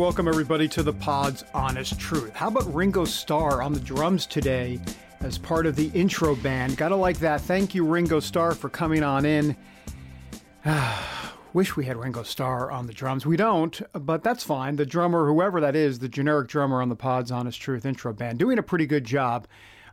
[0.00, 2.34] Welcome everybody to the Pod's Honest Truth.
[2.34, 4.80] How about Ringo Starr on the drums today
[5.20, 6.78] as part of the intro band?
[6.78, 7.42] Gotta like that.
[7.42, 9.54] Thank you, Ringo Starr, for coming on in.
[11.52, 13.26] Wish we had Ringo Starr on the drums.
[13.26, 14.76] We don't, but that's fine.
[14.76, 18.38] The drummer, whoever that is, the generic drummer on the Pod's Honest Truth intro band,
[18.38, 19.46] doing a pretty good job.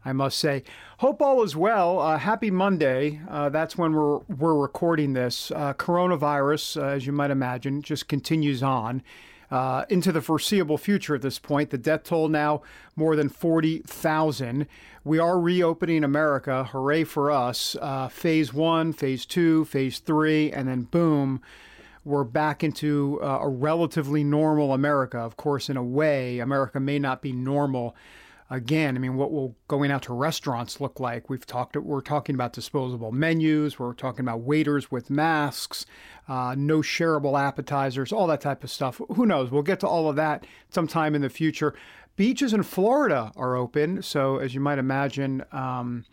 [0.06, 0.64] I must say.
[1.00, 2.00] Hope all is well.
[2.00, 3.20] Uh, happy Monday.
[3.28, 5.52] Uh, that's when we're we're recording this.
[5.52, 9.04] Uh, coronavirus, uh, as you might imagine, just continues on
[9.50, 11.16] uh, into the foreseeable future.
[11.16, 12.62] At this point, the death toll now
[12.96, 14.68] more than forty thousand.
[15.04, 16.66] We are reopening America.
[16.66, 17.76] Hooray for us!
[17.82, 21.42] Uh, phase one, phase two, phase three, and then boom.
[22.04, 25.18] We're back into a relatively normal America.
[25.18, 27.98] Of course, in a way, America may not be normal
[28.50, 31.30] again, I mean, what will going out to restaurants look like?
[31.30, 31.76] We've talked.
[31.76, 33.78] We're talking about disposable menus.
[33.78, 35.86] We're talking about waiters with masks,
[36.28, 39.02] uh, no shareable appetizers, all that type of stuff.
[39.16, 39.52] Who knows?
[39.52, 41.74] We'll get to all of that sometime in the future.
[42.16, 45.44] Beaches in Florida are open, so as you might imagine.
[45.52, 46.06] Um,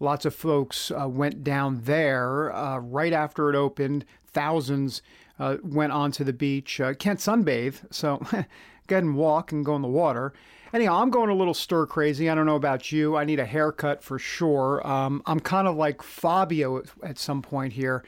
[0.00, 4.04] lots of folks uh, went down there uh, right after it opened.
[4.26, 5.02] Thousands
[5.38, 6.80] uh, went onto the beach.
[6.80, 8.36] Uh, can't sunbathe, so go
[8.96, 10.32] ahead and walk and go in the water.
[10.72, 12.30] Anyhow, I'm going a little stir crazy.
[12.30, 13.14] I don't know about you.
[13.14, 14.86] I need a haircut for sure.
[14.86, 18.02] Um, I'm kind of like Fabio at, at some point here.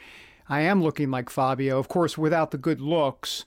[0.48, 3.45] I am looking like Fabio, of course, without the good looks.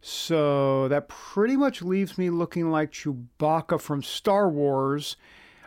[0.00, 5.16] So that pretty much leaves me looking like Chewbacca from Star Wars.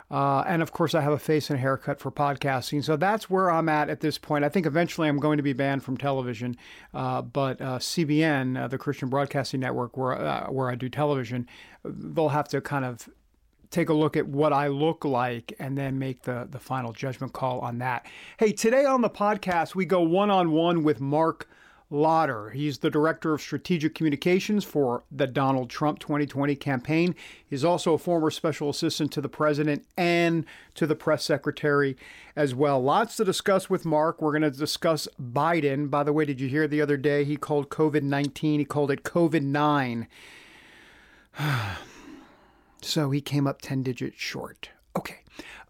[0.09, 2.83] Uh, and of course, I have a face and haircut for podcasting.
[2.83, 4.45] So that's where I'm at at this point.
[4.45, 6.57] I think eventually I'm going to be banned from television.
[6.93, 11.47] Uh, but uh, CBN, uh, the Christian Broadcasting Network, where, uh, where I do television,
[11.83, 13.09] they'll have to kind of
[13.71, 17.33] take a look at what I look like and then make the, the final judgment
[17.33, 18.05] call on that.
[18.37, 21.49] Hey, today on the podcast, we go one on one with Mark
[21.89, 22.49] Lotter.
[22.49, 27.15] He's the Director of Strategic Communications for the Donald Trump 2020 campaign.
[27.45, 31.95] He's also a former special assistant to the president and to the press secretary
[32.35, 32.81] as well.
[32.81, 34.21] Lots to discuss with Mark.
[34.21, 35.89] We're going to discuss Biden.
[35.89, 38.89] By the way, did you hear the other day he called COVID 19, he called
[38.89, 40.07] it COVID 9.
[42.81, 44.69] so he came up 10 digits short.
[44.97, 45.19] Okay.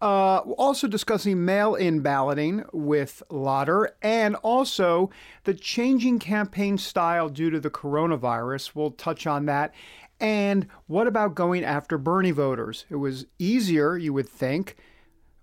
[0.02, 5.10] Uh, also discussing mail in balloting with Lotter and also
[5.44, 8.74] the changing campaign style due to the coronavirus.
[8.74, 9.72] We'll touch on that.
[10.20, 12.84] And what about going after Bernie voters?
[12.90, 14.76] It was easier, you would think,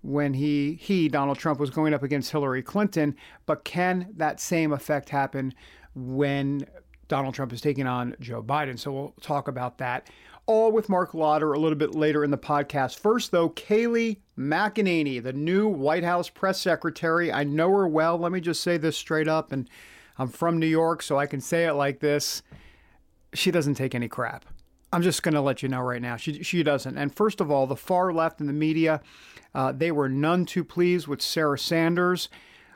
[0.02, 3.16] when he, he, Donald Trump, was going up against Hillary Clinton.
[3.46, 5.54] But can that same effect happen
[5.94, 6.66] when
[7.08, 8.78] Donald Trump is taking on Joe Biden?
[8.78, 10.08] So we'll talk about that
[10.46, 12.98] all with Mark Lotter a little bit later in the podcast.
[12.98, 17.32] First, though, Kayleigh McEnany, the new White House press secretary.
[17.32, 18.18] I know her well.
[18.18, 19.68] Let me just say this straight up, and
[20.18, 22.42] I'm from New York, so I can say it like this.
[23.32, 24.44] She doesn't take any crap.
[24.92, 26.16] I'm just going to let you know right now.
[26.16, 26.96] She, she doesn't.
[26.96, 29.00] And first of all, the far left in the media,
[29.54, 32.28] uh, they were none too pleased with Sarah Sanders.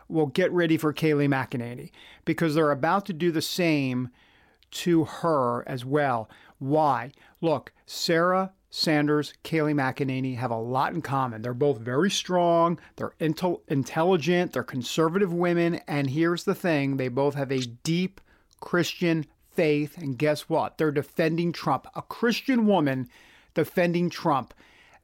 [0.09, 1.91] Well, get ready for Kayleigh McEnany
[2.25, 4.09] because they're about to do the same
[4.71, 6.29] to her as well.
[6.59, 7.13] Why?
[7.41, 11.41] Look, Sarah Sanders, Kayleigh McEnany have a lot in common.
[11.41, 17.09] They're both very strong, they're intel- intelligent, they're conservative women, and here's the thing they
[17.09, 18.21] both have a deep
[18.61, 19.97] Christian faith.
[19.97, 20.77] And guess what?
[20.77, 21.87] They're defending Trump.
[21.97, 23.09] A Christian woman
[23.55, 24.53] defending Trump.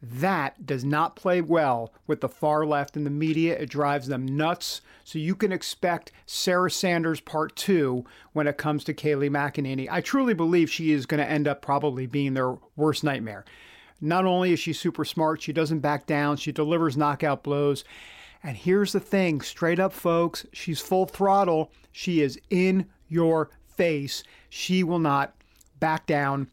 [0.07, 3.57] That does not play well with the far left in the media.
[3.57, 4.83] It drives them nuts.
[5.03, 8.05] So you can expect Sarah Sanders part two
[8.35, 9.89] when it comes to Kayleigh McEnany.
[9.91, 13.47] I truly believe she is going to end up probably being their worst nightmare.
[13.99, 17.85] Not only is she super smart, she doesn't back down, she delivers knockout blows.
[18.43, 21.73] And here's the thing straight up, folks, she's full throttle.
[21.93, 24.23] She is in your face.
[24.51, 25.35] She will not
[25.81, 26.49] back down.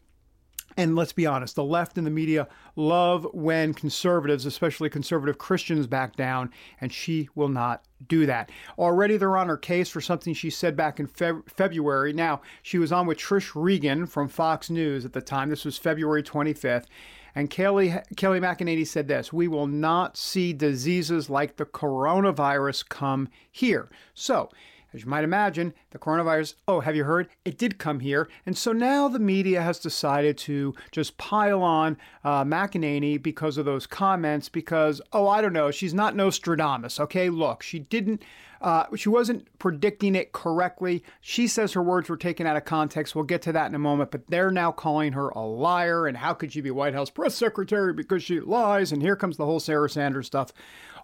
[0.78, 5.88] And let's be honest, the left and the media love when conservatives, especially conservative Christians,
[5.88, 8.52] back down, and she will not do that.
[8.78, 12.14] Already they're on her case for something she said back in Feb- February.
[12.14, 15.50] Now, she was on with Trish Regan from Fox News at the time.
[15.50, 16.86] This was February 25th.
[17.34, 23.30] And Kelly, Kelly McEnany said this We will not see diseases like the coronavirus come
[23.50, 23.90] here.
[24.14, 24.50] So,
[24.94, 27.30] as you might imagine, the coronavirus, oh, have you heard?
[27.46, 28.30] It did come here.
[28.46, 33.66] And so now the media has decided to just pile on uh, McEnany because of
[33.66, 37.30] those comments, because, oh, I don't know, she's not Nostradamus, okay?
[37.30, 38.22] Look, she didn't.
[38.62, 41.04] Uh, she wasn't predicting it correctly.
[41.20, 43.16] She says her words were taken out of context.
[43.16, 46.06] We'll get to that in a moment, but they're now calling her a liar.
[46.06, 48.92] And how could she be White House press secretary because she lies?
[48.92, 50.54] And here comes the whole Sarah Sanders stuff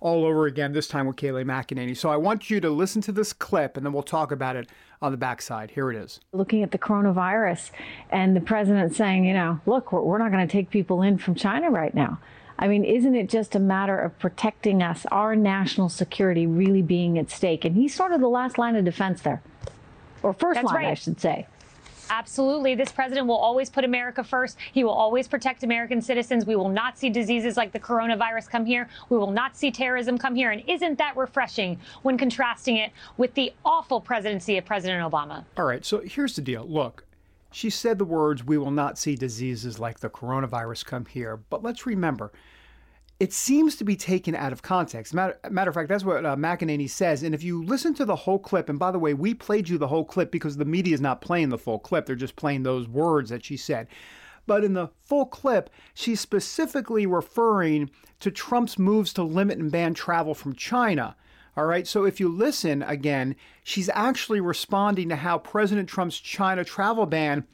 [0.01, 1.95] all over again, this time with Kayleigh McEnany.
[1.95, 4.69] So I want you to listen to this clip and then we'll talk about it
[5.01, 5.71] on the backside.
[5.71, 6.19] Here it is.
[6.33, 7.71] Looking at the coronavirus
[8.09, 11.17] and the president saying, you know, look, we're, we're not going to take people in
[11.17, 12.19] from China right now.
[12.59, 17.19] I mean, isn't it just a matter of protecting us, our national security really being
[17.19, 17.65] at stake?
[17.65, 19.43] And he's sort of the last line of defense there,
[20.23, 20.87] or first That's line, right.
[20.87, 21.45] I should say.
[22.09, 22.75] Absolutely.
[22.75, 24.57] This president will always put America first.
[24.71, 26.45] He will always protect American citizens.
[26.45, 28.89] We will not see diseases like the coronavirus come here.
[29.09, 30.51] We will not see terrorism come here.
[30.51, 35.45] And isn't that refreshing when contrasting it with the awful presidency of President Obama?
[35.57, 35.85] All right.
[35.85, 36.65] So here's the deal.
[36.67, 37.05] Look,
[37.51, 41.37] she said the words, we will not see diseases like the coronavirus come here.
[41.49, 42.31] But let's remember,
[43.19, 45.13] it seems to be taken out of context.
[45.13, 47.23] Matter, matter of fact, that's what uh, McEnany says.
[47.23, 49.77] And if you listen to the whole clip, and by the way, we played you
[49.77, 52.63] the whole clip because the media is not playing the full clip, they're just playing
[52.63, 53.87] those words that she said.
[54.45, 59.93] But in the full clip, she's specifically referring to Trump's moves to limit and ban
[59.93, 61.15] travel from China.
[61.57, 66.63] All right, so if you listen again, she's actually responding to how President Trump's China
[66.63, 67.45] travel ban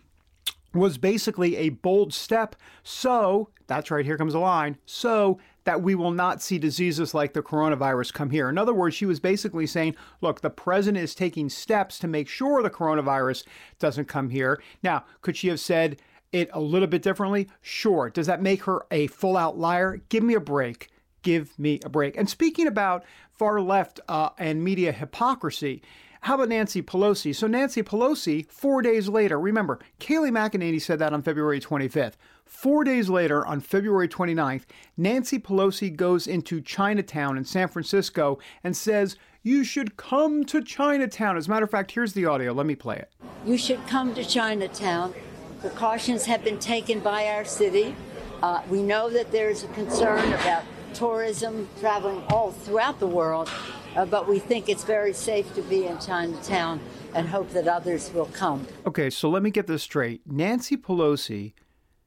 [0.74, 2.56] was basically a bold step.
[2.84, 4.78] So, that's right, here comes the line.
[4.86, 8.50] So that we will not see diseases like the coronavirus come here.
[8.50, 12.28] In other words, she was basically saying, look, the president is taking steps to make
[12.28, 13.46] sure the coronavirus
[13.80, 14.62] doesn't come here.
[14.82, 15.98] Now, could she have said
[16.32, 17.50] it a little bit differently?
[17.62, 18.10] Sure.
[18.10, 20.02] Does that make her a full out liar?
[20.10, 20.90] Give me a break.
[21.22, 22.18] Give me a break.
[22.18, 25.82] And speaking about far left uh, and media hypocrisy,
[26.24, 27.36] how about Nancy Pelosi?
[27.36, 32.14] So, Nancy Pelosi, four days later, remember, Kayleigh McEnany said that on February 25th.
[32.46, 34.64] Four days later, on February 29th,
[34.96, 41.36] Nancy Pelosi goes into Chinatown in San Francisco and says, You should come to Chinatown.
[41.36, 42.54] As a matter of fact, here's the audio.
[42.54, 43.12] Let me play it.
[43.46, 45.14] You should come to Chinatown.
[45.60, 47.98] Precautions have been taken by our city.
[48.42, 53.50] Uh, we know that there is a concern about tourism traveling all throughout the world,
[53.96, 56.80] uh, but we think it's very safe to be in Chinatown
[57.16, 58.66] and hope that others will come.
[58.86, 60.22] Okay, so let me get this straight.
[60.26, 61.54] Nancy Pelosi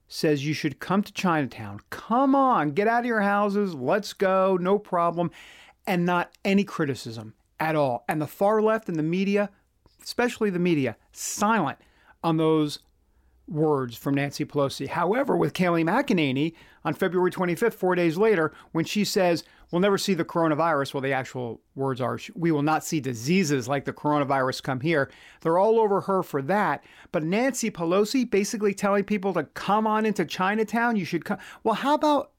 [0.08, 1.80] says you should come to Chinatown.
[1.90, 3.74] Come on, get out of your houses.
[3.74, 4.56] Let's go.
[4.56, 5.30] No problem.
[5.86, 8.04] And not any criticism at all.
[8.08, 9.50] And the far left and the media,
[10.02, 11.78] especially the media, silent
[12.22, 12.80] on those
[13.48, 14.88] words from Nancy Pelosi.
[14.88, 16.54] However, with Kayleigh McEnany
[16.84, 21.00] on February 25th, four days later, when she says, We'll never see the coronavirus, well,
[21.00, 25.10] the actual words are, We will not see diseases like the coronavirus come here.
[25.40, 26.84] They're all over her for that.
[27.12, 31.38] But Nancy Pelosi basically telling people to come on into Chinatown, you should come.
[31.64, 32.30] Well, how about,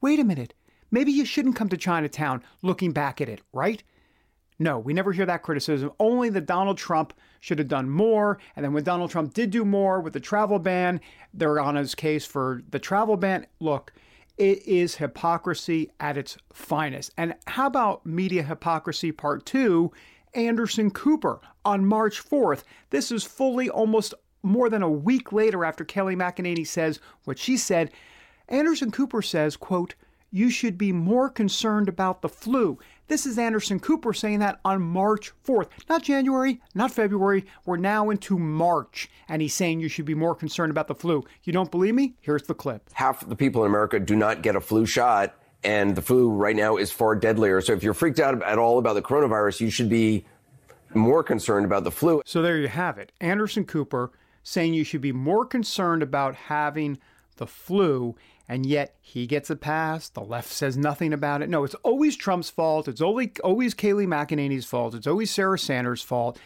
[0.00, 0.54] wait a minute,
[0.90, 3.82] maybe you shouldn't come to Chinatown looking back at it, right?
[4.58, 5.92] No, we never hear that criticism.
[6.00, 8.38] Only that Donald Trump should have done more.
[8.54, 11.00] And then when Donald Trump did do more with the travel ban,
[11.34, 13.46] they're on his case for the travel ban.
[13.60, 13.92] Look,
[14.38, 17.12] it is hypocrisy at its finest.
[17.18, 19.92] And how about media hypocrisy part two?
[20.34, 22.62] Anderson Cooper on March 4th.
[22.90, 27.56] This is fully almost more than a week later after Kelly McEnany says what she
[27.56, 27.90] said.
[28.48, 29.94] Anderson Cooper says, quote,
[30.30, 32.78] you should be more concerned about the flu.
[33.08, 37.46] This is Anderson Cooper saying that on March 4th, not January, not February.
[37.64, 41.24] We're now into March, and he's saying you should be more concerned about the flu.
[41.44, 42.14] You don't believe me?
[42.20, 42.90] Here's the clip.
[42.94, 46.56] Half the people in America do not get a flu shot, and the flu right
[46.56, 47.60] now is far deadlier.
[47.60, 50.24] So if you're freaked out at all about the coronavirus, you should be
[50.92, 52.22] more concerned about the flu.
[52.26, 53.12] So there you have it.
[53.20, 54.10] Anderson Cooper
[54.42, 56.98] saying you should be more concerned about having
[57.36, 58.16] the flu
[58.48, 60.08] and yet he gets a pass.
[60.08, 61.48] The left says nothing about it.
[61.48, 62.88] No, it's always Trump's fault.
[62.88, 64.94] It's always, always Kayleigh McEnany's fault.
[64.94, 66.38] It's always Sarah Sanders' fault.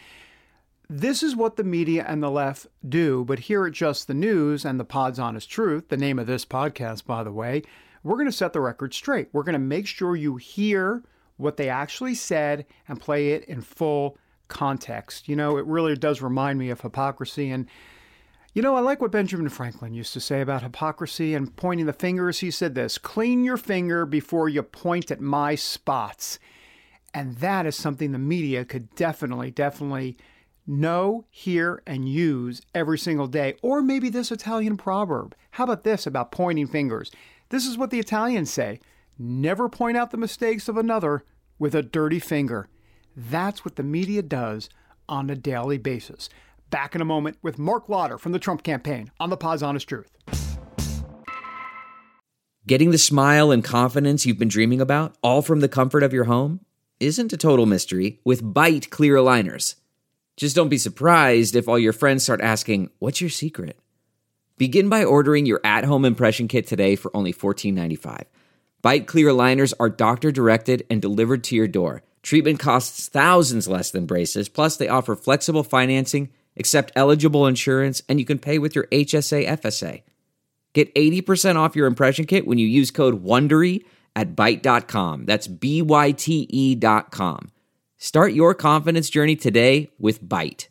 [0.89, 4.65] This is what the media and the left do, but here at Just the News
[4.65, 7.63] and the Pod's Honest Truth, the name of this podcast, by the way,
[8.03, 9.29] we're going to set the record straight.
[9.31, 11.03] We're going to make sure you hear
[11.37, 14.17] what they actually said and play it in full
[14.49, 15.29] context.
[15.29, 17.67] You know, it really does remind me of hypocrisy and
[18.53, 21.93] you know, I like what Benjamin Franklin used to say about hypocrisy and pointing the
[21.93, 22.39] fingers.
[22.39, 26.37] He said this clean your finger before you point at my spots.
[27.13, 30.17] And that is something the media could definitely, definitely
[30.67, 33.55] know, hear, and use every single day.
[33.61, 35.35] Or maybe this Italian proverb.
[35.51, 37.11] How about this about pointing fingers?
[37.49, 38.79] This is what the Italians say
[39.17, 41.23] never point out the mistakes of another
[41.59, 42.67] with a dirty finger.
[43.15, 44.69] That's what the media does
[45.07, 46.29] on a daily basis.
[46.71, 49.89] Back in a moment with Mark Lotter from the Trump campaign on the Pod's Honest
[49.89, 50.09] Truth.
[52.65, 56.23] Getting the smile and confidence you've been dreaming about, all from the comfort of your
[56.23, 56.61] home,
[57.01, 59.75] isn't a total mystery with Byte clear aligners.
[60.37, 63.77] Just don't be surprised if all your friends start asking, What's your secret?
[64.57, 68.23] Begin by ordering your at home impression kit today for only $14.95.
[68.81, 72.01] Byte clear aligners are doctor directed and delivered to your door.
[72.23, 78.19] Treatment costs thousands less than braces, plus, they offer flexible financing, accept eligible insurance, and
[78.19, 80.03] you can pay with your HSA FSA.
[80.73, 83.83] Get 80% off your impression kit when you use code WONDERY
[84.15, 85.25] at Byte.com.
[85.25, 87.51] That's B-Y-T-E dot com.
[87.97, 90.67] Start your confidence journey today with Byte.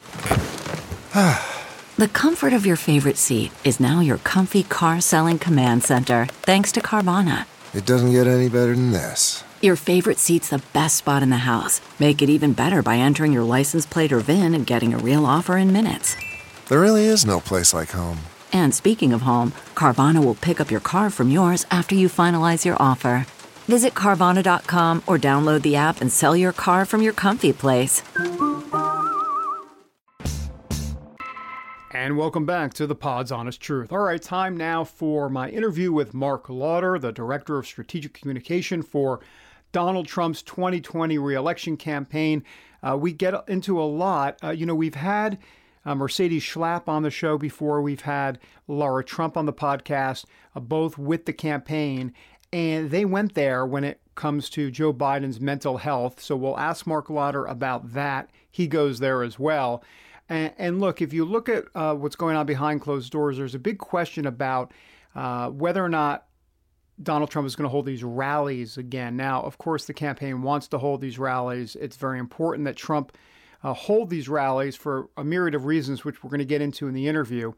[1.96, 6.72] the comfort of your favorite seat is now your comfy car selling command center thanks
[6.72, 7.46] to Carvana.
[7.74, 9.43] It doesn't get any better than this.
[9.64, 11.80] Your favorite seat's the best spot in the house.
[11.98, 15.24] Make it even better by entering your license plate or VIN and getting a real
[15.24, 16.16] offer in minutes.
[16.68, 18.18] There really is no place like home.
[18.52, 22.66] And speaking of home, Carvana will pick up your car from yours after you finalize
[22.66, 23.24] your offer.
[23.64, 28.02] Visit Carvana.com or download the app and sell your car from your comfy place.
[31.90, 33.92] And welcome back to the Pod's Honest Truth.
[33.92, 38.82] All right, time now for my interview with Mark Lotter, the Director of Strategic Communication
[38.82, 39.20] for
[39.74, 42.44] Donald Trump's 2020 reelection campaign.
[42.80, 44.38] Uh, we get into a lot.
[44.40, 45.36] Uh, you know, we've had
[45.84, 47.82] uh, Mercedes Schlapp on the show before.
[47.82, 48.38] We've had
[48.68, 52.14] Laura Trump on the podcast, uh, both with the campaign.
[52.52, 56.22] And they went there when it comes to Joe Biden's mental health.
[56.22, 58.30] So we'll ask Mark Lotter about that.
[58.48, 59.82] He goes there as well.
[60.28, 63.56] And, and look, if you look at uh, what's going on behind closed doors, there's
[63.56, 64.70] a big question about
[65.16, 66.28] uh, whether or not
[67.02, 69.16] Donald Trump is going to hold these rallies again.
[69.16, 71.76] Now, of course, the campaign wants to hold these rallies.
[71.76, 73.16] It's very important that Trump
[73.62, 76.86] uh, hold these rallies for a myriad of reasons, which we're going to get into
[76.86, 77.52] in the interview.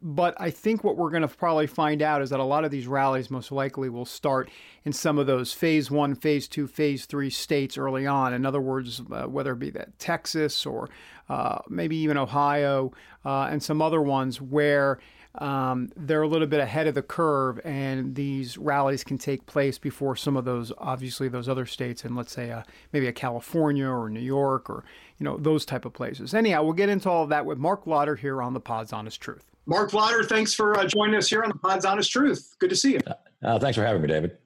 [0.00, 2.70] But I think what we're going to probably find out is that a lot of
[2.70, 4.48] these rallies most likely will start
[4.84, 8.32] in some of those phase one, phase two, phase three states early on.
[8.32, 10.88] In other words, uh, whether it be that Texas or
[11.28, 12.92] uh, maybe even Ohio
[13.24, 15.00] uh, and some other ones where
[15.38, 19.78] um, they're a little bit ahead of the curve, and these rallies can take place
[19.78, 23.86] before some of those, obviously, those other states, and let's say uh, maybe a California
[23.86, 24.84] or New York or
[25.18, 26.34] you know those type of places.
[26.34, 29.20] Anyhow, we'll get into all of that with Mark Lotter here on the Pod's Honest
[29.20, 29.44] Truth.
[29.66, 32.56] Mark Lotter, thanks for uh, joining us here on the Pod's Honest Truth.
[32.58, 33.00] Good to see you.
[33.42, 34.38] Uh, thanks for having me, David.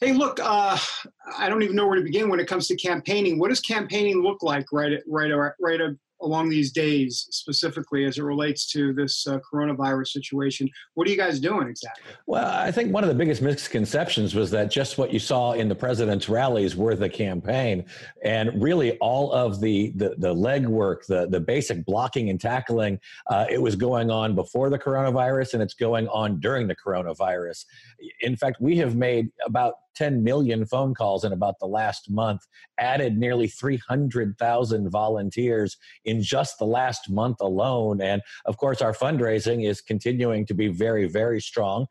[0.00, 0.76] Hey, look, uh,
[1.38, 3.38] I don't even know where to begin when it comes to campaigning.
[3.38, 5.80] What does campaigning look like right right right
[6.22, 10.68] along these days, specifically as it relates to this uh, coronavirus situation.
[10.94, 12.12] What are you guys doing exactly?
[12.26, 15.68] Well, I think one of the biggest misconceptions was that just what you saw in
[15.68, 17.84] the president's rallies were the campaign,
[18.24, 23.46] and really all of the the, the legwork, the the basic blocking and tackling, uh,
[23.50, 27.64] it was going on before the coronavirus, and it's going on during the coronavirus.
[28.20, 32.42] In fact, we have made about 10 million phone calls in about the last month,
[32.78, 38.00] added nearly 300,000 volunteers in just the last month alone.
[38.00, 41.86] And of course, our fundraising is continuing to be very, very strong.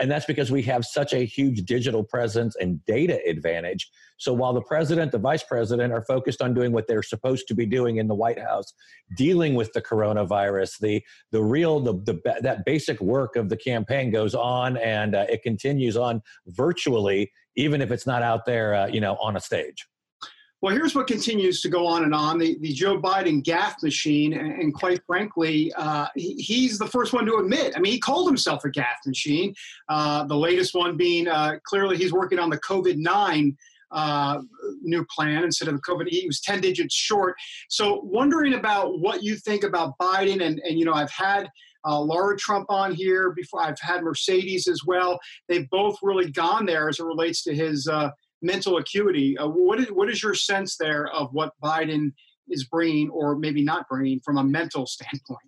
[0.00, 3.90] And that's because we have such a huge digital presence and data advantage.
[4.18, 7.54] So while the president, the vice president are focused on doing what they're supposed to
[7.54, 8.74] be doing in the White House,
[9.16, 14.10] dealing with the coronavirus, the the real the, the that basic work of the campaign
[14.10, 18.86] goes on and uh, it continues on virtually, even if it's not out there, uh,
[18.86, 19.86] you know, on a stage.
[20.60, 24.32] Well, here's what continues to go on and on the, the Joe Biden gaffe machine.
[24.32, 27.74] And, and quite frankly, uh, he, he's the first one to admit.
[27.76, 29.54] I mean, he called himself a gaffe machine.
[29.88, 33.56] Uh, the latest one being uh, clearly he's working on the COVID 9
[33.90, 34.42] uh,
[34.82, 36.08] new plan instead of the COVID.
[36.08, 37.36] He was 10 digits short.
[37.68, 40.44] So, wondering about what you think about Biden.
[40.44, 41.48] And, and you know, I've had
[41.88, 45.18] uh, Laura Trump on here before, I've had Mercedes as well.
[45.48, 48.10] They've both really gone there as it relates to his uh,
[48.42, 49.38] mental acuity.
[49.38, 52.12] Uh, what, is, what is your sense there of what Biden
[52.48, 55.38] is bringing or maybe not bringing from a mental standpoint?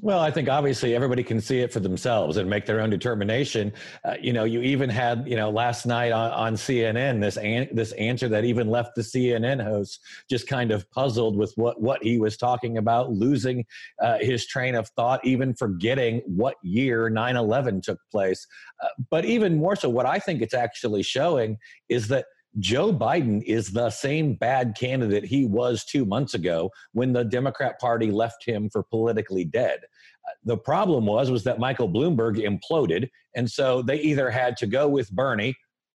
[0.00, 3.72] Well, I think obviously everybody can see it for themselves and make their own determination.
[4.04, 7.68] Uh, you know, you even had you know last night on, on CNN this an-
[7.72, 10.00] this answer that even left the CNN host
[10.30, 13.64] just kind of puzzled with what what he was talking about, losing
[14.00, 18.46] uh, his train of thought, even forgetting what year 9/11 took place.
[18.82, 22.26] Uh, but even more so, what I think it's actually showing is that
[22.58, 27.78] Joe Biden is the same bad candidate he was two months ago when the Democrat
[27.78, 29.80] Party left him for politically dead.
[30.26, 34.66] Uh, the problem was was that Michael Bloomberg imploded, and so they either had to
[34.66, 35.54] go with Bernie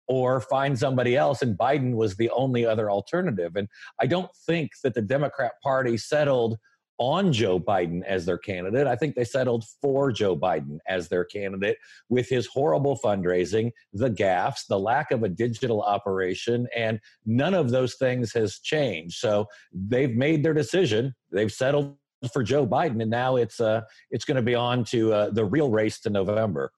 [0.09, 3.57] or find somebody else, and Biden was the only other alternative.
[3.57, 3.69] And
[4.01, 6.59] I don't think that the Democrat Party settled
[6.99, 8.87] on Joe Biden as their candidate.
[8.87, 14.11] I think they settled for Joe Biden as their candidate with his horrible fundraising, the
[14.11, 19.19] gaffes, the lack of a digital operation, and none of those things has changed.
[19.19, 21.15] So they've made their decision.
[21.31, 21.97] They've settled
[22.33, 25.45] for Joe Biden, and now it's uh, it's going to be on to uh, the
[25.45, 26.73] real race to November.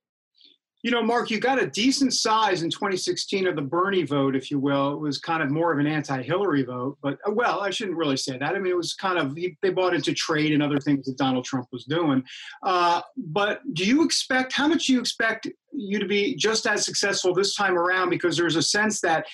[0.85, 4.51] You know, Mark, you got a decent size in 2016 of the Bernie vote, if
[4.51, 4.93] you will.
[4.93, 8.19] It was kind of more of an anti-Hillary vote, but uh, well, I shouldn't really
[8.19, 8.55] say that.
[8.55, 11.47] I mean, it was kind of they bought into trade and other things that Donald
[11.47, 12.23] Trump was doing.
[12.63, 14.53] Uh, but do you expect?
[14.53, 18.11] How much do you expect you to be just as successful this time around?
[18.11, 19.25] Because there's a sense that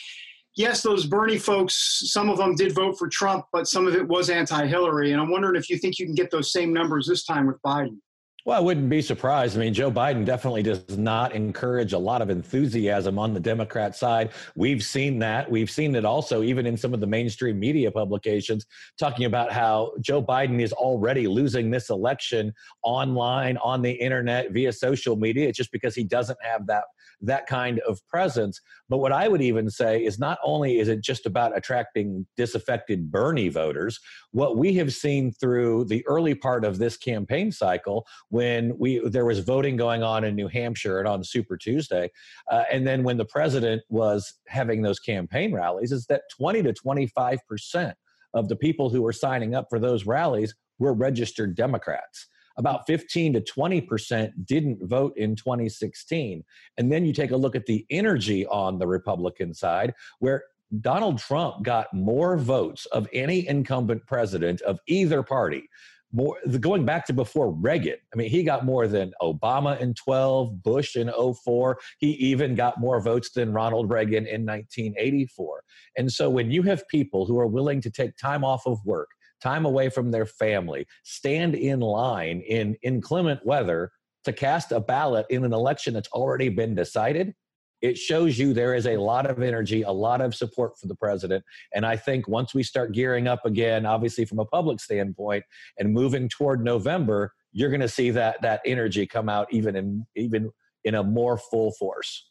[0.54, 4.06] yes, those Bernie folks, some of them did vote for Trump, but some of it
[4.06, 7.24] was anti-Hillary, and I'm wondering if you think you can get those same numbers this
[7.24, 7.98] time with Biden.
[8.46, 9.56] Well, I wouldn't be surprised.
[9.56, 13.94] I mean, Joe Biden definitely does not encourage a lot of enthusiasm on the Democrat
[13.94, 14.30] side.
[14.56, 15.50] We've seen that.
[15.50, 18.64] We've seen it also even in some of the mainstream media publications
[18.98, 24.72] talking about how Joe Biden is already losing this election online, on the internet, via
[24.72, 25.48] social media.
[25.48, 26.84] It's just because he doesn't have that
[27.22, 28.60] that kind of presence.
[28.88, 33.10] But what I would even say is not only is it just about attracting disaffected
[33.10, 34.00] Bernie voters,
[34.32, 39.24] what we have seen through the early part of this campaign cycle when we there
[39.24, 42.10] was voting going on in New Hampshire and on Super Tuesday,
[42.50, 46.72] uh, and then when the president was having those campaign rallies, is that 20 to
[46.72, 47.96] 25 percent
[48.32, 53.32] of the people who were signing up for those rallies were registered Democrats about 15
[53.32, 56.44] to 20% didn't vote in 2016.
[56.76, 60.44] And then you take a look at the energy on the Republican side, where
[60.80, 65.68] Donald Trump got more votes of any incumbent president of either party.
[66.12, 67.96] More going back to before Reagan.
[68.12, 71.78] I mean, he got more than Obama in 12, Bush in 04.
[71.98, 75.62] He even got more votes than Ronald Reagan in 1984.
[75.96, 79.08] And so when you have people who are willing to take time off of work,
[79.40, 83.92] time away from their family, stand in line in inclement weather
[84.24, 87.34] to cast a ballot in an election that's already been decided,
[87.82, 90.94] it shows you there is a lot of energy, a lot of support for the
[90.94, 91.44] president.
[91.74, 95.44] And I think once we start gearing up again, obviously from a public standpoint,
[95.78, 100.06] and moving toward November, you're going to see that that energy come out even in
[100.16, 100.50] even
[100.84, 102.29] in a more full force.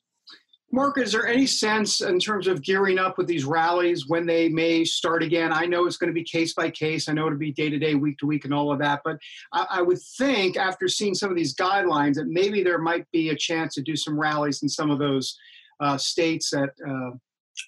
[0.71, 4.49] Mark, is there any sense in terms of gearing up with these rallies when they
[4.49, 5.51] may start again?
[5.51, 7.09] I know it's going to be case by case.
[7.09, 9.01] I know it'll be day to day, week to week, and all of that.
[9.03, 9.17] But
[9.51, 13.29] I, I, would think after seeing some of these guidelines that maybe there might be
[13.29, 15.35] a chance to do some rallies in some of those
[15.79, 17.17] uh, states that uh,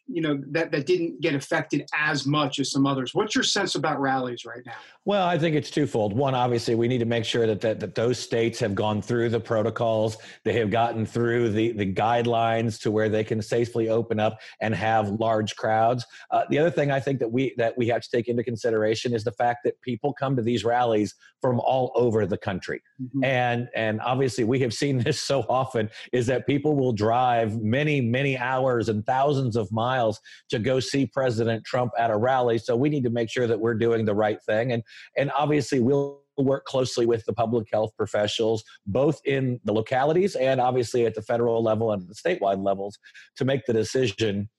[0.07, 3.13] you know that that didn't get affected as much as some others.
[3.13, 4.73] What's your sense about rallies right now?
[5.03, 6.13] Well, I think it's twofold.
[6.13, 9.29] One, obviously, we need to make sure that, that that those states have gone through
[9.29, 14.19] the protocols, they have gotten through the the guidelines to where they can safely open
[14.19, 16.05] up and have large crowds.
[16.29, 19.13] Uh, the other thing I think that we that we have to take into consideration
[19.13, 23.23] is the fact that people come to these rallies from all over the country, mm-hmm.
[23.23, 28.01] and and obviously we have seen this so often is that people will drive many
[28.01, 30.19] many hours and thousands of miles miles
[30.51, 32.57] to go see President Trump at a rally.
[32.57, 34.65] So we need to make sure that we're doing the right thing.
[34.73, 34.83] And,
[35.17, 40.59] and obviously, we'll work closely with the public health professionals, both in the localities and
[40.59, 42.97] obviously at the federal level and the statewide levels,
[43.37, 44.49] to make the decision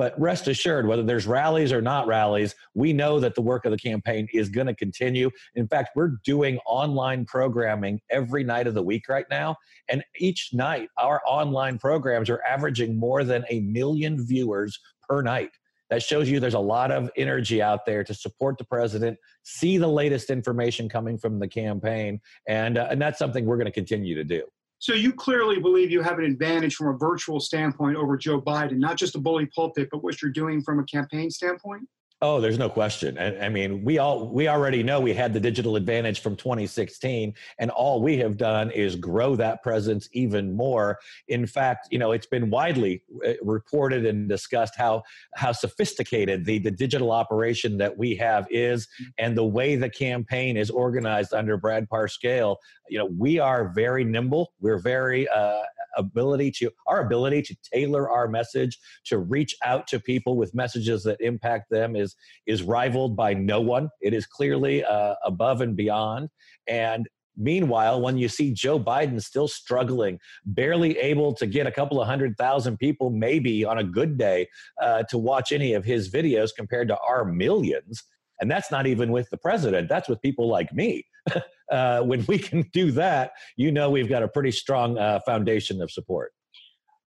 [0.00, 3.70] but rest assured, whether there's rallies or not rallies, we know that the work of
[3.70, 5.28] the campaign is going to continue.
[5.56, 9.56] In fact, we're doing online programming every night of the week right now.
[9.90, 15.50] And each night, our online programs are averaging more than a million viewers per night.
[15.90, 19.76] That shows you there's a lot of energy out there to support the president, see
[19.76, 23.70] the latest information coming from the campaign, and, uh, and that's something we're going to
[23.70, 24.44] continue to do.
[24.80, 28.78] So you clearly believe you have an advantage from a virtual standpoint over Joe Biden,
[28.78, 31.86] not just a bully pulpit, but what you're doing from a campaign standpoint?
[32.22, 33.16] Oh, there's no question.
[33.16, 37.32] I, I, mean, we all we already know we had the digital advantage from 2016,
[37.58, 40.98] and all we have done is grow that presence even more.
[41.28, 45.02] In fact, you know, it's been widely uh, reported and discussed how
[45.34, 50.58] how sophisticated the the digital operation that we have is, and the way the campaign
[50.58, 52.56] is organized under Brad Parscale.
[52.90, 54.52] You know, we are very nimble.
[54.60, 55.62] We're very uh,
[55.96, 61.02] ability to our ability to tailor our message to reach out to people with messages
[61.04, 63.88] that impact them is is rivaled by no one.
[64.00, 66.28] It is clearly uh, above and beyond,
[66.66, 72.00] and Meanwhile, when you see Joe Biden still struggling, barely able to get a couple
[72.00, 74.48] of hundred thousand people, maybe on a good day,
[74.82, 78.04] uh, to watch any of his videos compared to our millions,
[78.40, 81.04] and that's not even with the president, that's with people like me.
[81.70, 85.80] uh, when we can do that, you know we've got a pretty strong uh, foundation
[85.82, 86.32] of support.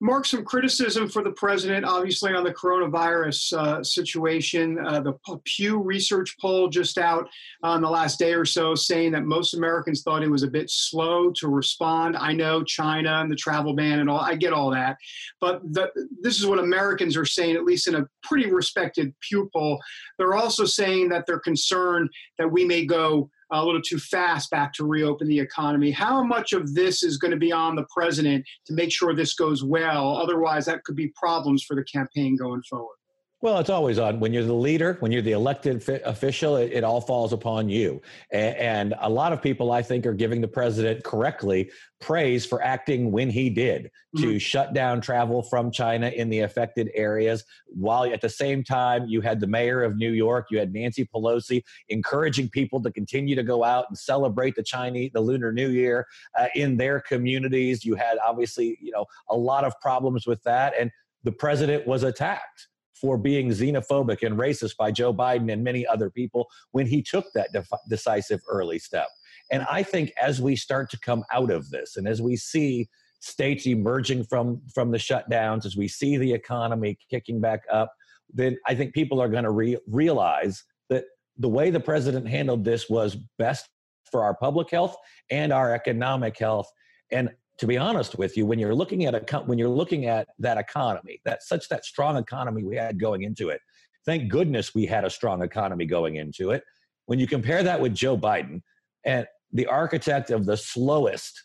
[0.04, 4.78] Mark, some criticism for the president, obviously, on the coronavirus uh, situation.
[4.86, 5.14] Uh, the
[5.46, 7.30] Pew Research poll just out
[7.64, 10.70] on the last day or so saying that most Americans thought it was a bit
[10.70, 12.18] slow to respond.
[12.18, 14.98] I know China and the travel ban and all, I get all that.
[15.40, 15.90] But the,
[16.20, 19.80] this is what Americans are saying, at least in a pretty respected Pew poll.
[20.18, 23.30] They're also saying that they're concerned that we may go
[23.62, 25.92] a little too fast back to reopen the economy.
[25.92, 29.34] How much of this is going to be on the president to make sure this
[29.34, 30.18] goes well?
[30.18, 32.96] Otherwise, that could be problems for the campaign going forward.
[33.44, 34.22] Well, it's always on.
[34.22, 38.02] When you're the leader, when you're the elected official, it, it all falls upon you.
[38.32, 42.64] And, and, a lot of people, I think, are giving the president correctly praise for
[42.64, 44.24] acting when he did mm-hmm.
[44.24, 49.08] to shut down travel from China in the affected areas, while at the same time,
[49.08, 53.36] you had the mayor of New York, you had Nancy Pelosi encouraging people to continue
[53.36, 56.08] to go out and celebrate the Chinese, the Lunar New Year
[56.40, 57.84] uh, in their communities.
[57.84, 60.74] You had obviously, you know, a lot of problems with that.
[60.80, 60.92] And
[61.26, 62.70] the president was attacked
[63.04, 67.26] for being xenophobic and racist by Joe Biden and many other people when he took
[67.36, 69.10] that def- decisive early step.
[69.52, 72.88] And I think as we start to come out of this and as we see
[73.20, 77.90] states emerging from from the shutdowns as we see the economy kicking back up
[78.34, 81.06] then i think people are going to re- realize that
[81.38, 83.70] the way the president handled this was best
[84.12, 84.98] for our public health
[85.32, 86.70] and our economic health
[87.14, 90.28] and to be honest with you, when you're looking at a when you're looking at
[90.40, 93.62] that economy, that such that strong economy we had going into it,
[94.06, 96.64] thank goodness we had a strong economy going into it.
[97.06, 98.62] When you compare that with Joe Biden
[99.06, 101.44] and the architect of the slowest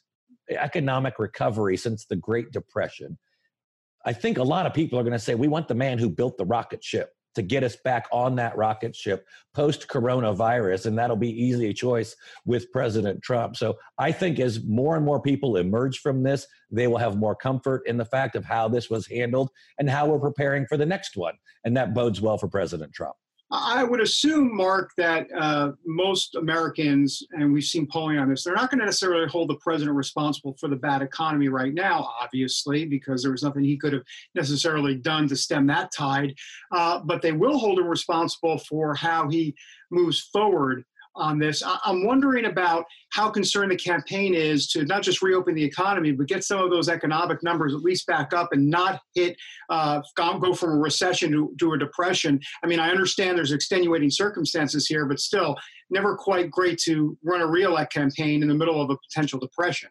[0.50, 3.18] economic recovery since the Great Depression,
[4.06, 6.08] I think a lot of people are going to say we want the man who
[6.08, 10.86] built the rocket ship to get us back on that rocket ship post coronavirus.
[10.86, 13.56] And that'll be easy choice with President Trump.
[13.56, 17.34] So I think as more and more people emerge from this, they will have more
[17.34, 20.86] comfort in the fact of how this was handled and how we're preparing for the
[20.86, 21.34] next one.
[21.64, 23.16] And that bodes well for President Trump.
[23.50, 28.54] I would assume, Mark, that uh, most Americans, and we've seen polling on this, they're
[28.54, 32.84] not going to necessarily hold the president responsible for the bad economy right now, obviously,
[32.84, 34.02] because there was nothing he could have
[34.34, 36.34] necessarily done to stem that tide.
[36.72, 39.54] Uh, but they will hold him responsible for how he
[39.90, 40.84] moves forward
[41.18, 41.62] on this.
[41.84, 46.28] I'm wondering about how concerned the campaign is to not just reopen the economy, but
[46.28, 49.36] get some of those economic numbers at least back up and not hit,
[49.68, 52.40] uh, go from a recession to, to a depression.
[52.62, 55.56] I mean, I understand there's extenuating circumstances here, but still,
[55.90, 59.90] never quite great to run a reelect campaign in the middle of a potential depression.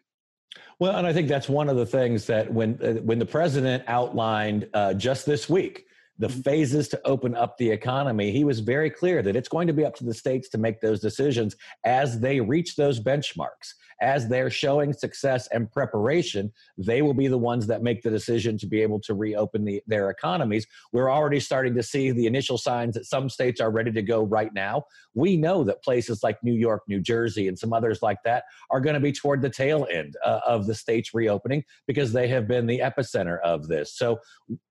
[0.78, 3.82] Well, and I think that's one of the things that when uh, when the president
[3.88, 5.87] outlined uh, just this week
[6.18, 6.40] the mm-hmm.
[6.40, 9.84] phases to open up the economy, he was very clear that it's going to be
[9.84, 14.50] up to the states to make those decisions as they reach those benchmarks as they're
[14.50, 18.82] showing success and preparation, they will be the ones that make the decision to be
[18.82, 20.66] able to reopen the, their economies.
[20.92, 24.22] We're already starting to see the initial signs that some states are ready to go
[24.22, 24.84] right now.
[25.14, 28.80] We know that places like New York, New Jersey, and some others like that are
[28.80, 32.46] going to be toward the tail end uh, of the states reopening because they have
[32.46, 33.96] been the epicenter of this.
[33.96, 34.20] So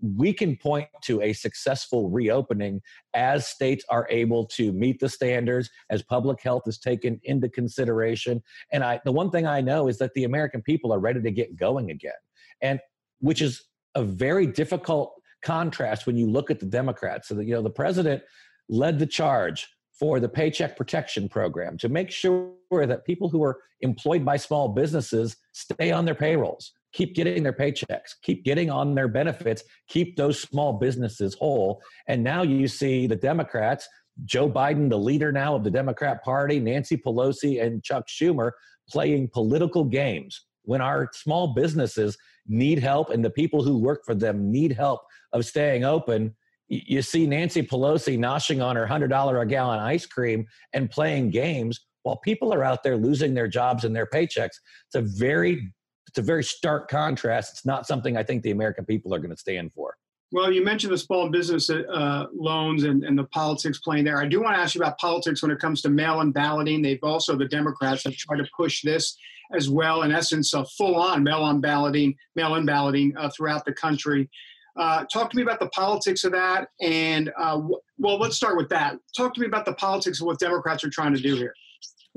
[0.01, 2.81] we can point to a successful reopening
[3.13, 8.41] as states are able to meet the standards, as public health is taken into consideration.
[8.71, 11.31] And I, the one thing I know is that the American people are ready to
[11.31, 12.21] get going again,
[12.61, 12.79] and
[13.19, 13.63] which is
[13.95, 17.27] a very difficult contrast when you look at the Democrats.
[17.27, 18.21] So that you know the president
[18.69, 19.67] led the charge
[19.99, 24.69] for the Paycheck Protection Program to make sure that people who are employed by small
[24.69, 30.15] businesses stay on their payrolls, keep getting their paychecks, keep getting on their benefits, keep
[30.15, 31.81] those small businesses whole.
[32.07, 33.87] And now you see the Democrats,
[34.25, 38.51] Joe Biden, the leader now of the Democrat Party, Nancy Pelosi, and Chuck Schumer
[38.89, 44.15] playing political games when our small businesses need help and the people who work for
[44.15, 45.01] them need help
[45.33, 46.33] of staying open
[46.69, 51.79] you see Nancy Pelosi noshing on her $100 a gallon ice cream and playing games
[52.03, 54.55] while people are out there losing their jobs and their paychecks.
[54.87, 55.73] It's a very
[56.07, 57.51] it's a very stark contrast.
[57.53, 59.96] It's not something I think the American people are going to stand for.
[60.33, 64.17] Well, you mentioned the small business uh, loans and, and the politics playing there.
[64.17, 66.81] I do want to ask you about politics when it comes to mail-in balloting.
[66.81, 69.17] They've also the Democrats have tried to push this
[69.55, 70.01] as well.
[70.01, 74.29] In essence, a full-on mail in balloting, mail-in balloting uh, throughout the country.
[74.77, 76.67] Uh, talk to me about the politics of that.
[76.81, 78.97] And uh, w- well, let's start with that.
[79.15, 81.53] Talk to me about the politics of what Democrats are trying to do here.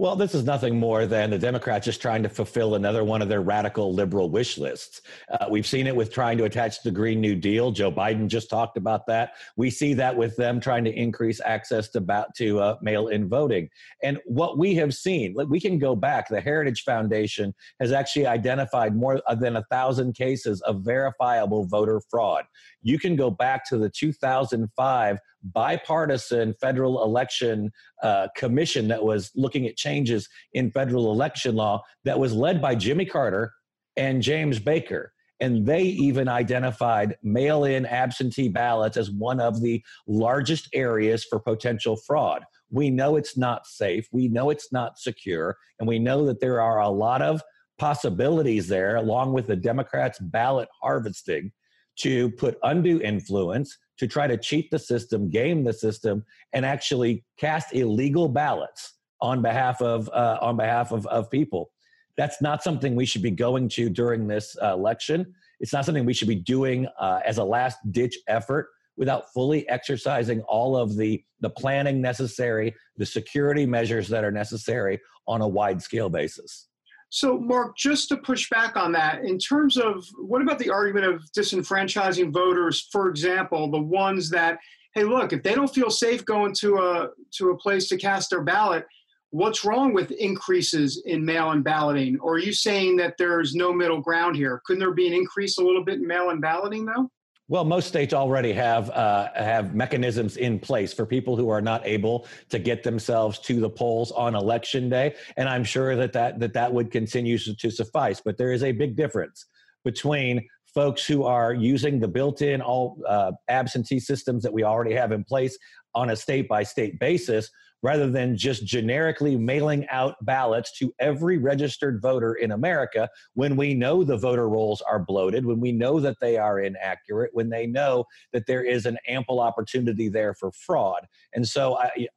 [0.00, 3.28] Well, this is nothing more than the Democrats just trying to fulfill another one of
[3.28, 5.02] their radical liberal wish lists.
[5.30, 7.70] Uh, we've seen it with trying to attach the Green New Deal.
[7.70, 9.34] Joe Biden just talked about that.
[9.56, 13.68] We see that with them trying to increase access to, to uh, mail-in voting.
[14.02, 16.30] And what we have seen, we can go back.
[16.30, 22.44] The Heritage Foundation has actually identified more than a thousand cases of verifiable voter fraud.
[22.82, 27.70] You can go back to the 2005 bipartisan federal election
[28.02, 32.74] uh, commission that was looking at changes in federal election law that was led by
[32.74, 33.52] Jimmy Carter
[33.96, 35.12] and James Baker.
[35.40, 41.40] And they even identified mail in absentee ballots as one of the largest areas for
[41.40, 42.44] potential fraud.
[42.70, 44.06] We know it's not safe.
[44.12, 45.56] We know it's not secure.
[45.78, 47.42] And we know that there are a lot of
[47.78, 51.52] possibilities there, along with the Democrats' ballot harvesting,
[52.00, 57.22] to put undue influence, to try to cheat the system, game the system, and actually
[57.36, 61.70] cast illegal ballots on behalf of uh, on behalf of, of people.
[62.16, 65.34] That's not something we should be going to during this uh, election.
[65.60, 69.68] It's not something we should be doing uh, as a last ditch effort without fully
[69.68, 75.48] exercising all of the the planning necessary, the security measures that are necessary on a
[75.48, 76.69] wide scale basis.
[77.10, 81.06] So, Mark, just to push back on that, in terms of what about the argument
[81.06, 84.58] of disenfranchising voters, for example, the ones that,
[84.94, 88.30] hey, look, if they don't feel safe going to a to a place to cast
[88.30, 88.86] their ballot,
[89.30, 92.18] what's wrong with increases in mail-in balloting?
[92.20, 94.62] Or are you saying that there's no middle ground here?
[94.64, 97.10] Couldn't there be an increase a little bit in mail-in balloting, though?
[97.50, 101.84] Well, most states already have uh, have mechanisms in place for people who are not
[101.84, 106.38] able to get themselves to the polls on election day, and I'm sure that that
[106.38, 108.22] that, that would continue to suffice.
[108.24, 109.46] But there is a big difference
[109.82, 115.10] between folks who are using the built-in all uh, absentee systems that we already have
[115.10, 115.58] in place
[115.92, 117.50] on a state by state basis
[117.82, 123.74] rather than just generically mailing out ballots to every registered voter in America when we
[123.74, 127.66] know the voter rolls are bloated, when we know that they are inaccurate, when they
[127.66, 131.06] know that there is an ample opportunity there for fraud.
[131.32, 132.08] And so I,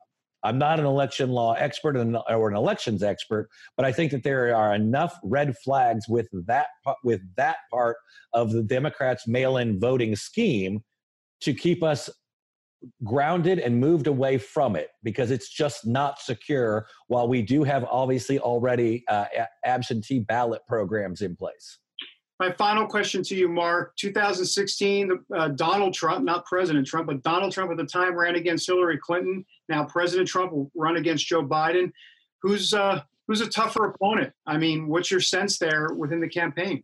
[0.43, 4.53] I'm not an election law expert or an elections expert, but I think that there
[4.53, 6.67] are enough red flags with that
[7.03, 7.95] with that part
[8.33, 10.83] of the Democrats' mail-in voting scheme
[11.41, 12.09] to keep us
[13.03, 17.83] grounded and moved away from it because it's just not secure while we do have
[17.85, 19.25] obviously already uh,
[19.65, 21.79] absentee ballot programs in place.
[22.39, 23.95] My final question to you mark.
[23.97, 28.67] 2016 uh, donald trump not president trump but donald trump at the time ran against
[28.67, 29.45] hillary clinton.
[29.69, 31.91] Now president trump will run against joe biden.
[32.41, 34.33] Who's uh, who's a tougher opponent?
[34.45, 36.83] I mean what's your sense there within the campaign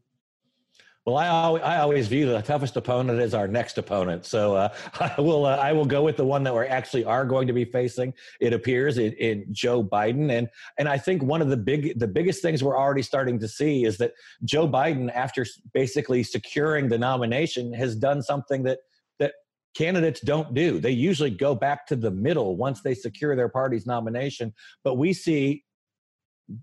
[1.10, 4.26] well, I, I always view the toughest opponent as our next opponent.
[4.26, 4.70] So uh,
[5.00, 7.54] I will uh, I will go with the one that we actually are going to
[7.54, 8.14] be facing.
[8.40, 12.08] It appears in, in, Joe Biden, and and I think one of the big the
[12.08, 16.98] biggest things we're already starting to see is that Joe Biden, after basically securing the
[16.98, 18.80] nomination, has done something that
[19.20, 19.34] that
[19.76, 20.80] candidates don't do.
[20.80, 25.14] They usually go back to the middle once they secure their party's nomination, but we
[25.14, 25.64] see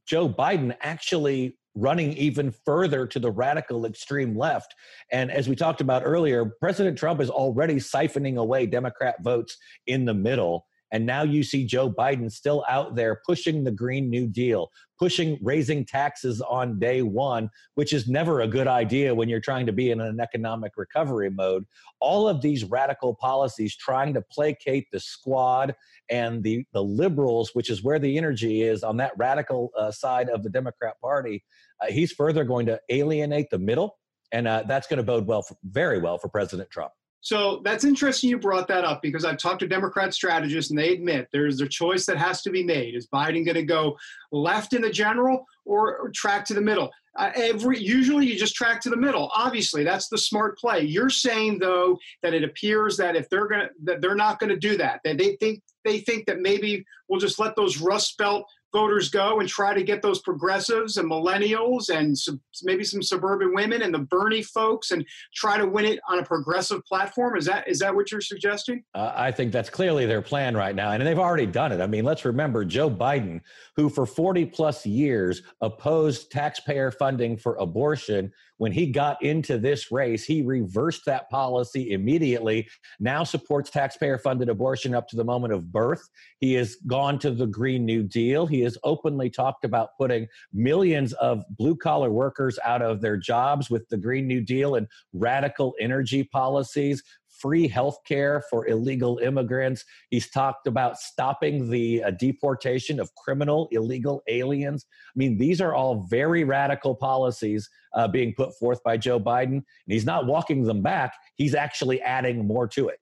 [0.06, 4.74] Joe Biden actually running even further to the radical extreme left.
[5.12, 10.04] And as we talked about earlier, President Trump is already siphoning away Democrat votes in
[10.04, 10.66] the middle.
[10.92, 15.38] And now you see Joe Biden still out there pushing the Green New Deal, pushing
[15.42, 19.72] raising taxes on day one, which is never a good idea when you're trying to
[19.72, 21.64] be in an economic recovery mode.
[22.00, 25.74] All of these radical policies trying to placate the squad
[26.08, 30.28] and the, the liberals, which is where the energy is on that radical uh, side
[30.28, 31.42] of the Democrat Party,
[31.82, 33.98] uh, he's further going to alienate the middle.
[34.32, 36.92] And uh, that's going to bode well, for, very well for President Trump.
[37.20, 40.92] So that's interesting you brought that up because I've talked to Democrat strategists and they
[40.92, 42.94] admit there's a choice that has to be made.
[42.94, 43.96] Is Biden going to go
[44.30, 46.90] left in the general or, track to the middle?
[47.18, 49.30] Uh, every usually you just track to the middle.
[49.34, 50.82] Obviously, that's the smart play.
[50.82, 54.58] You're saying though that it appears that if they're gonna that they're not going to
[54.58, 58.44] do that, that they think they think that maybe we'll just let those Rust Belt
[58.76, 62.14] voters go and try to get those progressives and millennials and
[62.62, 65.02] maybe some suburban women and the Bernie folks and
[65.34, 67.38] try to win it on a progressive platform?
[67.38, 68.84] Is that is that what you're suggesting?
[68.94, 71.80] Uh, I think that's clearly their plan right now, and they've already done it.
[71.80, 73.40] I mean, let's remember Joe Biden,
[73.76, 78.30] who for 40 plus years opposed taxpayer funding for abortion.
[78.58, 82.68] When he got into this race, he reversed that policy immediately.
[82.98, 86.00] Now supports taxpayer funded abortion up to the moment of birth.
[86.40, 88.46] He has gone to the Green New Deal.
[88.46, 93.70] He has openly talked about putting millions of blue collar workers out of their jobs
[93.70, 97.02] with the Green New Deal and radical energy policies
[97.40, 99.84] free health care for illegal immigrants.
[100.10, 104.86] He's talked about stopping the uh, deportation of criminal illegal aliens.
[105.08, 109.56] I mean, these are all very radical policies uh, being put forth by Joe Biden,
[109.56, 111.14] and he's not walking them back.
[111.36, 112.98] He's actually adding more to it.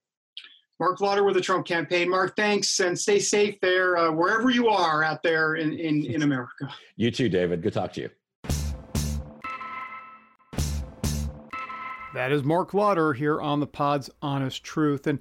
[0.80, 2.10] Mark Lotter with the Trump campaign.
[2.10, 6.22] Mark, thanks, and stay safe there, uh, wherever you are out there in, in, in
[6.22, 6.68] America.
[6.96, 7.60] You too, David.
[7.60, 8.10] Good talk to you.
[12.14, 15.08] That is Mark Lotter here on the Pod's Honest Truth.
[15.08, 15.18] And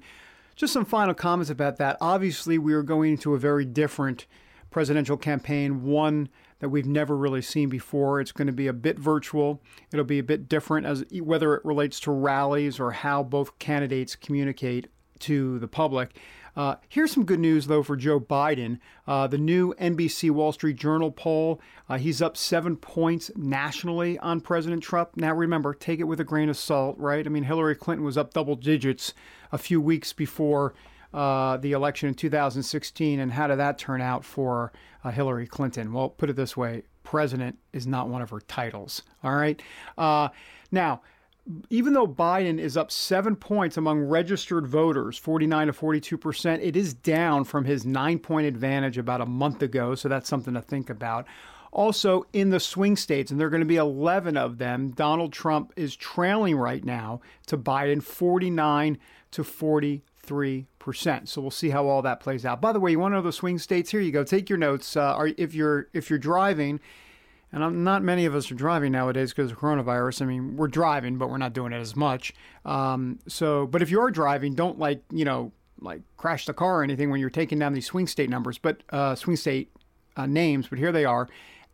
[0.54, 1.96] just some final comments about that.
[2.00, 4.26] Obviously, we are going into a very different
[4.70, 6.28] presidential campaign, one
[6.60, 8.20] that we've never really seen before.
[8.20, 9.60] It's going to be a bit virtual.
[9.92, 14.14] It'll be a bit different as whether it relates to rallies or how both candidates
[14.14, 14.86] communicate
[15.24, 16.16] to the public.
[16.56, 18.78] Uh, here's some good news, though, for Joe Biden.
[19.06, 24.40] Uh, the new NBC Wall Street Journal poll, uh, he's up seven points nationally on
[24.40, 25.16] President Trump.
[25.16, 27.26] Now, remember, take it with a grain of salt, right?
[27.26, 29.14] I mean, Hillary Clinton was up double digits
[29.50, 30.74] a few weeks before
[31.12, 33.18] uh, the election in 2016.
[33.18, 35.92] And how did that turn out for uh, Hillary Clinton?
[35.92, 39.62] Well, put it this way president is not one of her titles, all right?
[39.98, 40.28] Uh,
[40.72, 41.02] now,
[41.68, 46.76] even though Biden is up seven points among registered voters, 49 to 42 percent, it
[46.76, 49.94] is down from his nine point advantage about a month ago.
[49.94, 51.26] So that's something to think about.
[51.70, 55.32] Also, in the swing states, and there are going to be 11 of them, Donald
[55.32, 58.96] Trump is trailing right now to Biden 49
[59.32, 61.28] to 43 percent.
[61.28, 62.60] So we'll see how all that plays out.
[62.60, 63.90] By the way, you want to know the swing states?
[63.90, 64.22] Here you go.
[64.24, 64.96] Take your notes.
[64.96, 66.80] Uh, if you're if you're driving
[67.54, 70.22] and not many of us are driving nowadays because of coronavirus.
[70.22, 72.34] I mean, we're driving, but we're not doing it as much.
[72.64, 76.80] Um, so, but if you are driving, don't like you know like crash the car
[76.80, 79.70] or anything when you're taking down these swing state numbers, but uh, swing state
[80.16, 80.66] uh, names.
[80.66, 81.28] But here they are: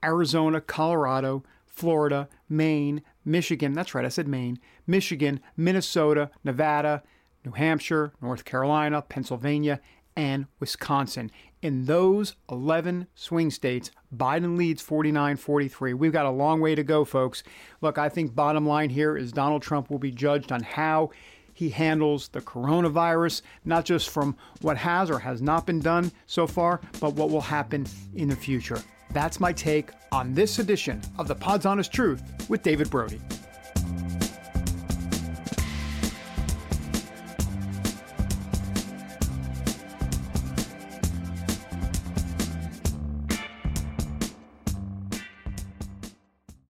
[0.04, 3.72] Arizona, Colorado, Florida, Maine, Michigan.
[3.72, 7.02] That's right, I said Maine, Michigan, Minnesota, Nevada,
[7.42, 9.80] New Hampshire, North Carolina, Pennsylvania,
[10.14, 11.30] and Wisconsin.
[11.62, 15.92] In those 11 swing states, Biden leads 49 43.
[15.92, 17.42] We've got a long way to go, folks.
[17.83, 21.11] Look, I think bottom line here is Donald Trump will be judged on how
[21.53, 26.46] he handles the coronavirus, not just from what has or has not been done so
[26.46, 28.81] far, but what will happen in the future.
[29.12, 33.20] That's my take on this edition of the Pod's Honest Truth with David Brody.